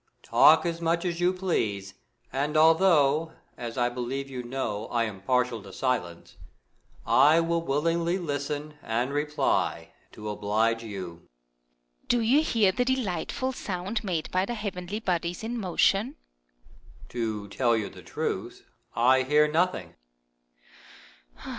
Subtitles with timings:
[0.23, 1.93] Talk as much as you please,
[2.33, 6.37] and although, as I believe you know, I am partial to silence,
[7.05, 11.21] I will willingly listen and reply, to oblige you.
[11.21, 12.07] Earth.
[12.07, 16.15] Do you hear the delightful sound made by the heavenly bodies in motion?
[16.59, 17.49] %^ 42 DIALOGUE BETWEEN Moon.
[17.51, 18.65] To tell you the truth,
[18.95, 19.93] I hear nothing.